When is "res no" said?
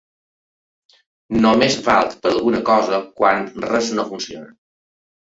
3.71-4.11